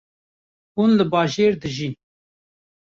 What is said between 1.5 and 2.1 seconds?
dijîn